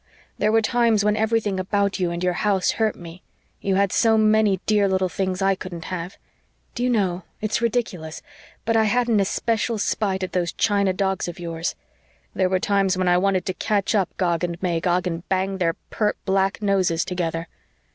There 0.39 0.51
were 0.51 0.63
times 0.63 1.05
when 1.05 1.15
everything 1.15 1.59
about 1.59 1.99
you 1.99 2.09
and 2.09 2.23
your 2.23 2.33
house 2.33 2.71
hurt 2.71 2.95
me. 2.95 3.21
You 3.59 3.75
had 3.75 3.91
so 3.91 4.17
many 4.17 4.59
dear 4.65 4.87
little 4.87 5.09
things 5.09 5.43
I 5.43 5.53
couldn't 5.53 5.85
have. 5.93 6.17
Do 6.73 6.81
you 6.81 6.89
know 6.89 7.21
it's 7.39 7.61
ridiculous 7.61 8.23
but 8.65 8.75
I 8.75 8.85
had 8.85 9.09
an 9.09 9.19
especial 9.19 9.77
spite 9.77 10.23
at 10.23 10.31
those 10.31 10.53
china 10.53 10.91
dogs 10.91 11.27
of 11.27 11.39
yours. 11.39 11.75
There 12.33 12.49
were 12.49 12.57
times 12.59 12.97
when 12.97 13.07
I 13.07 13.19
wanted 13.19 13.45
to 13.45 13.53
catch 13.53 13.93
up 13.93 14.09
Gog 14.17 14.43
and 14.43 14.59
Magog 14.63 15.05
and 15.05 15.29
bang 15.29 15.59
their 15.59 15.73
pert 15.91 16.17
black 16.25 16.63
noses 16.63 17.05
together! 17.05 17.47